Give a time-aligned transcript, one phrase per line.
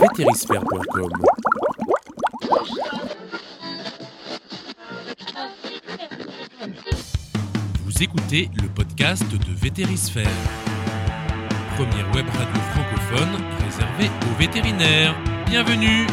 [0.00, 1.10] vétérisphère.com.
[7.84, 10.26] Vous écoutez le podcast de Vétérisphère,
[11.76, 15.14] première web radio francophone réservée aux vétérinaires.
[15.46, 16.06] Bienvenue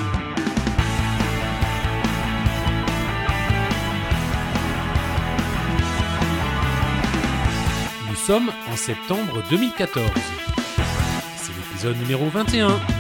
[8.10, 10.12] Nous sommes en septembre 2014.
[11.38, 12.97] C'est l'épisode numéro 21.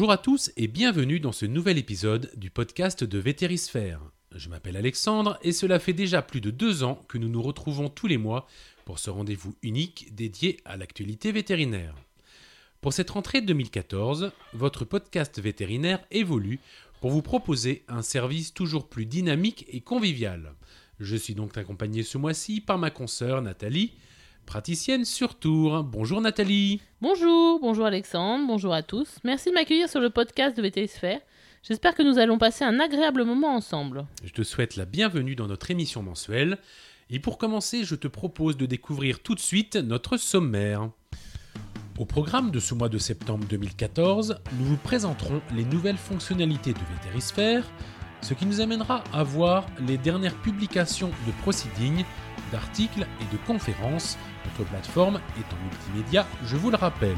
[0.00, 4.00] Bonjour à tous et bienvenue dans ce nouvel épisode du podcast de Vétérisphère.
[4.34, 7.90] Je m'appelle Alexandre et cela fait déjà plus de deux ans que nous nous retrouvons
[7.90, 8.46] tous les mois
[8.86, 11.94] pour ce rendez-vous unique dédié à l'actualité vétérinaire.
[12.80, 16.60] Pour cette rentrée 2014, votre podcast vétérinaire évolue
[17.02, 20.54] pour vous proposer un service toujours plus dynamique et convivial.
[20.98, 23.92] Je suis donc accompagné ce mois-ci par ma consoeur Nathalie,
[24.46, 25.84] praticienne sur Tours.
[25.84, 26.80] Bonjour Nathalie.
[27.00, 29.18] Bonjour, bonjour Alexandre, bonjour à tous.
[29.24, 31.20] Merci de m'accueillir sur le podcast de VTSphère.
[31.62, 34.06] J'espère que nous allons passer un agréable moment ensemble.
[34.24, 36.58] Je te souhaite la bienvenue dans notre émission mensuelle.
[37.10, 40.90] Et pour commencer, je te propose de découvrir tout de suite notre sommaire.
[41.98, 46.78] Au programme de ce mois de septembre 2014, nous vous présenterons les nouvelles fonctionnalités de
[46.94, 47.70] Vétérisphère,
[48.22, 52.04] ce qui nous amènera à voir les dernières publications de proceedings,
[52.52, 57.16] d'articles et de conférences, notre plateforme étant multimédia, je vous le rappelle.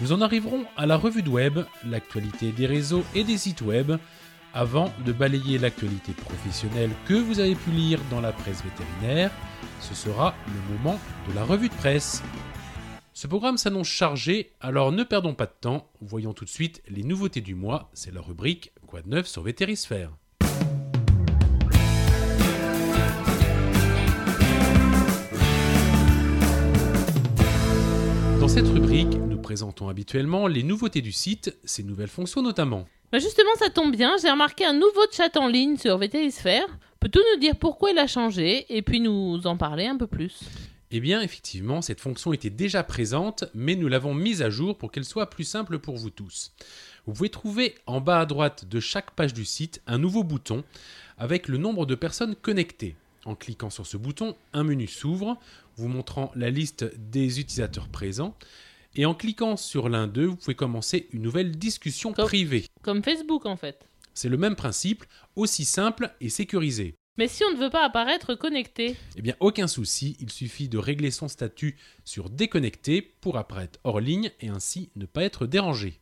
[0.00, 3.92] Nous en arriverons à la revue de web, l'actualité des réseaux et des sites web,
[4.52, 9.30] avant de balayer l'actualité professionnelle que vous avez pu lire dans la presse vétérinaire.
[9.80, 12.22] Ce sera le moment de la revue de presse.
[13.12, 17.04] Ce programme s'annonce chargé, alors ne perdons pas de temps, voyons tout de suite les
[17.04, 20.10] nouveautés du mois, c'est la rubrique Quoi de neuf sur Vétérisphère?
[28.54, 32.86] Cette rubrique, nous présentons habituellement les nouveautés du site, ses nouvelles fonctions notamment.
[33.10, 36.68] Bah justement, ça tombe bien, j'ai remarqué un nouveau chat en ligne sur VTSphère.
[37.00, 40.38] Peux-tu nous dire pourquoi il a changé et puis nous en parler un peu plus?
[40.92, 44.92] Eh bien, effectivement, cette fonction était déjà présente, mais nous l'avons mise à jour pour
[44.92, 46.52] qu'elle soit plus simple pour vous tous.
[47.06, 50.62] Vous pouvez trouver en bas à droite de chaque page du site un nouveau bouton
[51.18, 52.94] avec le nombre de personnes connectées.
[53.24, 55.38] En cliquant sur ce bouton, un menu s'ouvre,
[55.76, 58.36] vous montrant la liste des utilisateurs présents.
[58.96, 62.66] Et en cliquant sur l'un d'eux, vous pouvez commencer une nouvelle discussion Comme- privée.
[62.82, 63.88] Comme Facebook en fait.
[64.14, 66.94] C'est le même principe, aussi simple et sécurisé.
[67.16, 70.78] Mais si on ne veut pas apparaître connecté Eh bien, aucun souci, il suffit de
[70.78, 76.00] régler son statut sur déconnecté pour apparaître hors ligne et ainsi ne pas être dérangé.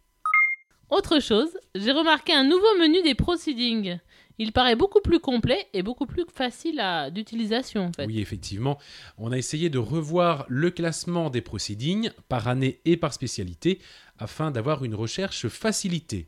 [0.92, 3.98] Autre chose, j'ai remarqué un nouveau menu des proceedings.
[4.36, 7.90] Il paraît beaucoup plus complet et beaucoup plus facile à- d'utilisation.
[8.06, 8.78] Oui, effectivement,
[9.16, 13.78] on a essayé de revoir le classement des proceedings par année et par spécialité
[14.18, 16.26] afin d'avoir une recherche facilitée.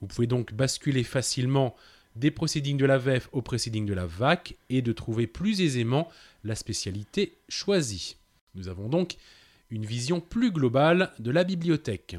[0.00, 1.76] Vous pouvez donc basculer facilement
[2.16, 6.08] des proceedings de la VEF aux proceedings de la VAC et de trouver plus aisément
[6.42, 8.16] la spécialité choisie.
[8.56, 9.14] Nous avons donc
[9.70, 12.16] une vision plus globale de la bibliothèque.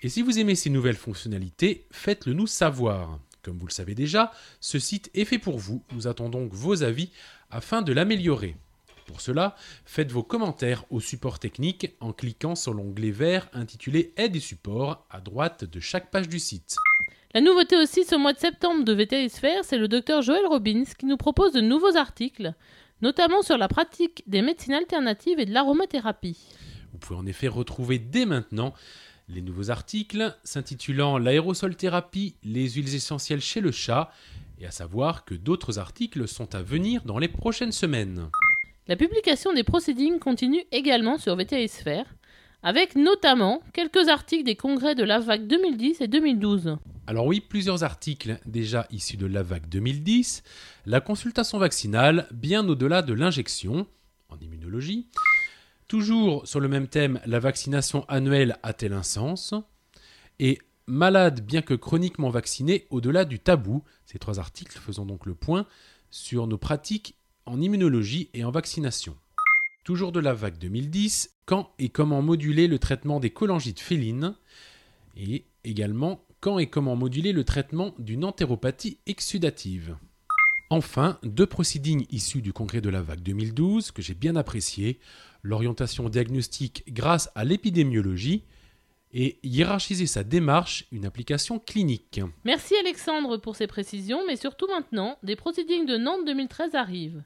[0.00, 3.18] Et si vous aimez ces nouvelles fonctionnalités, faites-le nous savoir.
[3.42, 5.82] Comme vous le savez déjà, ce site est fait pour vous.
[5.92, 7.10] Nous attendons donc vos avis
[7.50, 8.54] afin de l'améliorer.
[9.06, 14.36] Pour cela, faites vos commentaires au support technique en cliquant sur l'onglet vert intitulé Aide
[14.36, 16.76] et support à droite de chaque page du site.
[17.34, 21.06] La nouveauté aussi ce mois de septembre de VTSphère, c'est le docteur Joël Robbins qui
[21.06, 22.54] nous propose de nouveaux articles,
[23.02, 26.38] notamment sur la pratique des médecines alternatives et de l'aromathérapie.
[26.92, 28.74] Vous pouvez en effet retrouver dès maintenant
[29.28, 34.10] les nouveaux articles s'intitulant L'aérosol thérapie, les huiles essentielles chez le chat,
[34.60, 38.28] et à savoir que d'autres articles sont à venir dans les prochaines semaines.
[38.86, 42.06] La publication des proceedings continue également sur VTSphère,
[42.62, 46.76] avec notamment quelques articles des congrès de l'AVAC 2010 et 2012.
[47.06, 50.42] Alors oui, plusieurs articles déjà issus de l'AVAC 2010,
[50.86, 53.86] la consultation vaccinale bien au-delà de l'injection,
[54.28, 55.06] en immunologie,
[55.88, 59.54] toujours sur le même thème, la vaccination annuelle a-t-elle un sens
[60.38, 65.34] Et malade bien que chroniquement vacciné au-delà du tabou, ces trois articles faisant donc le
[65.34, 65.66] point
[66.10, 69.16] sur nos pratiques en immunologie et en vaccination.
[69.84, 74.34] Toujours de la vague 2010, quand et comment moduler le traitement des cholangites félines
[75.16, 79.96] et également quand et comment moduler le traitement d'une entéropathie exsudative.
[80.70, 85.00] Enfin, deux proceedings issus du congrès de la vague 2012 que j'ai bien apprécié,
[85.42, 88.44] l'orientation diagnostique grâce à l'épidémiologie
[89.12, 92.20] et hiérarchiser sa démarche, une application clinique.
[92.44, 97.22] Merci Alexandre pour ces précisions, mais surtout maintenant, des proceedings de Nantes 2013 arrivent.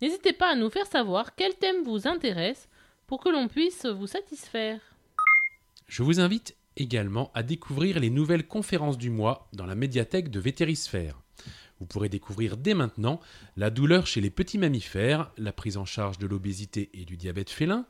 [0.00, 2.68] N'hésitez pas à nous faire savoir quel thème vous intéresse
[3.06, 4.80] pour que l'on puisse vous satisfaire.
[5.86, 10.40] Je vous invite également à découvrir les nouvelles conférences du mois dans la médiathèque de
[10.40, 11.20] Vétérisphère.
[11.78, 13.20] Vous pourrez découvrir dès maintenant
[13.56, 17.50] la douleur chez les petits mammifères, la prise en charge de l'obésité et du diabète
[17.50, 17.86] félin,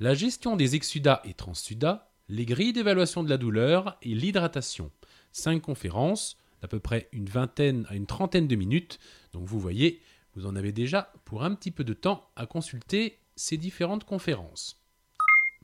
[0.00, 4.90] la gestion des exsudats et transudats, les grilles d'évaluation de la douleur et l'hydratation.
[5.32, 8.98] Cinq conférences, d'à peu près une vingtaine à une trentaine de minutes.
[9.32, 10.00] Donc vous voyez,
[10.34, 14.82] vous en avez déjà pour un petit peu de temps à consulter ces différentes conférences.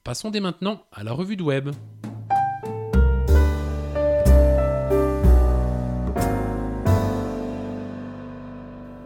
[0.05, 1.70] Passons dès maintenant à la revue de web.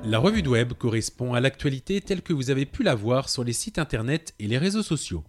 [0.05, 3.45] La revue de web correspond à l'actualité telle que vous avez pu la voir sur
[3.45, 5.25] les sites internet et les réseaux sociaux.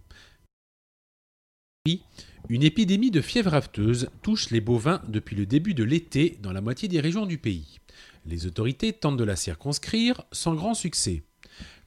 [2.48, 6.60] Une épidémie de fièvre afteuse touche les bovins depuis le début de l'été dans la
[6.60, 7.78] moitié des régions du pays.
[8.26, 11.24] Les autorités tentent de la circonscrire sans grand succès.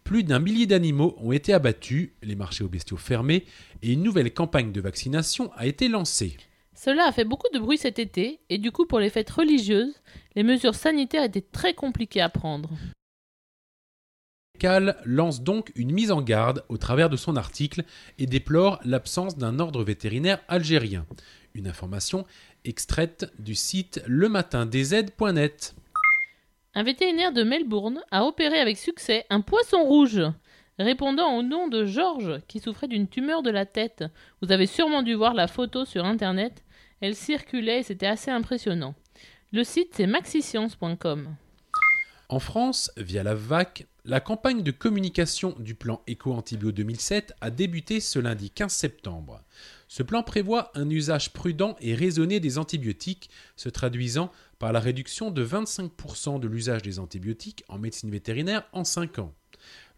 [0.04, 3.46] Plus d'un millier d'animaux ont été abattus, les marchés aux bestiaux fermés,
[3.82, 6.38] et une nouvelle campagne de vaccination a été lancée.
[6.76, 9.96] Cela a fait beaucoup de bruit cet été, et du coup pour les fêtes religieuses,
[10.36, 12.70] les mesures sanitaires étaient très compliquées à prendre.
[14.60, 17.84] Cal lance donc une mise en garde au travers de son article
[18.18, 21.06] et déplore l'absence d'un ordre vétérinaire algérien.
[21.54, 22.26] Une information
[22.64, 25.76] extraite du site lematindz.net.
[26.76, 30.22] Un vétérinaire de Melbourne a opéré avec succès un poisson rouge.
[30.80, 34.04] Répondant au nom de Georges, qui souffrait d'une tumeur de la tête,
[34.42, 36.64] vous avez sûrement dû voir la photo sur internet.
[37.00, 38.96] Elle circulait et c'était assez impressionnant.
[39.52, 41.36] Le site c'est maxiscience.com.
[42.30, 48.00] En France, via la VAC, la campagne de communication du plan Éco-Antibio 2007 a débuté
[48.00, 49.44] ce lundi 15 septembre.
[49.88, 55.30] Ce plan prévoit un usage prudent et raisonné des antibiotiques, se traduisant par la réduction
[55.30, 59.36] de 25% de l'usage des antibiotiques en médecine vétérinaire en 5 ans.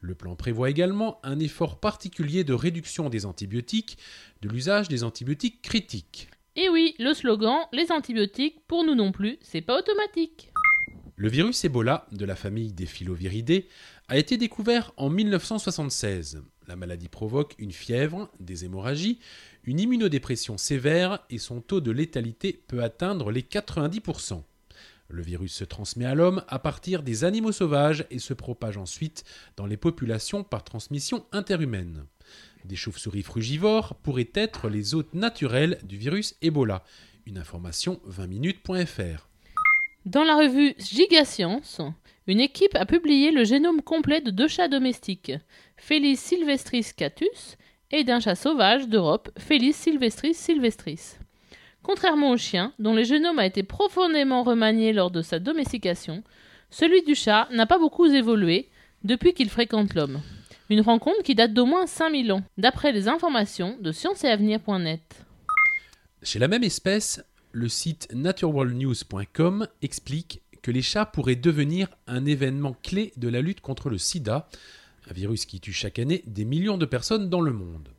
[0.05, 3.97] Le plan prévoit également un effort particulier de réduction des antibiotiques,
[4.43, 6.29] de l'usage des antibiotiques critiques.
[6.55, 10.51] Et oui, le slogan Les antibiotiques, pour nous non plus, c'est pas automatique.
[11.15, 13.67] Le virus Ebola, de la famille des filoviridés,
[14.07, 16.43] a été découvert en 1976.
[16.67, 19.17] La maladie provoque une fièvre, des hémorragies,
[19.63, 24.43] une immunodépression sévère et son taux de létalité peut atteindre les 90%.
[25.07, 29.23] Le virus se transmet à l'homme à partir des animaux sauvages et se propage ensuite
[29.55, 32.05] dans les populations par transmission interhumaine.
[32.65, 36.83] Des chauves-souris frugivores pourraient être les hôtes naturels du virus Ebola.
[37.27, 39.29] Une information 20minutes.fr.
[40.05, 41.81] Dans la revue Gigascience,
[42.27, 45.33] une équipe a publié le génome complet de deux chats domestiques,
[45.77, 47.57] Felis sylvestris catus
[47.91, 51.17] et d'un chat sauvage d'Europe, Felis sylvestris sylvestris.
[51.85, 56.23] Contrairement au chien, dont le génome a été profondément remanié lors de sa domestication,
[56.71, 58.69] celui du chat n'a pas beaucoup évolué
[59.03, 60.19] depuis qu'il fréquente l'homme.
[60.71, 64.99] Une rencontre qui date d'au moins 5000 ans, d'après les informations de scienceetavenir.net.
[66.23, 72.75] Chez la même espèce, le site naturworldnews.com explique que les chats pourraient devenir un événement
[72.81, 74.49] clé de la lutte contre le sida,
[75.07, 77.89] un virus qui tue chaque année des millions de personnes dans le monde.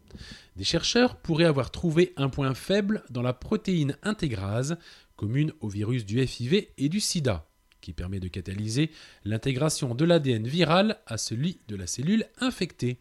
[0.56, 4.78] Des chercheurs pourraient avoir trouvé un point faible dans la protéine intégrase,
[5.14, 7.46] commune au virus du FIV et du sida,
[7.82, 8.90] qui permet de catalyser
[9.24, 12.96] l'intégration de l'ADN viral à celui de la cellule infectée.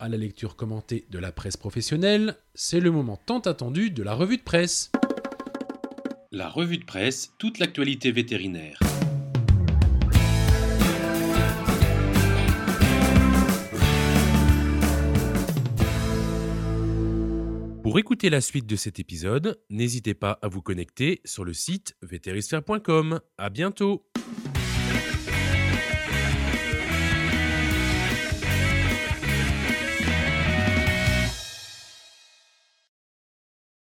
[0.00, 4.14] À la lecture commentée de la presse professionnelle, c'est le moment tant attendu de la
[4.14, 4.90] revue de presse.
[6.32, 8.80] La revue de presse, toute l'actualité vétérinaire.
[17.82, 21.96] Pour écouter la suite de cet épisode, n'hésitez pas à vous connecter sur le site
[22.00, 23.20] vétérisphère.com.
[23.38, 24.06] À bientôt!